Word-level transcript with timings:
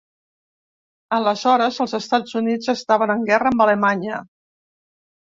Aleshores, 1.17 1.79
els 1.87 1.95
Estats 1.99 2.39
Units 2.41 2.75
estaven 2.77 3.17
en 3.19 3.31
guerra 3.31 3.55
amb 3.57 3.69
Alemanya. 3.71 4.27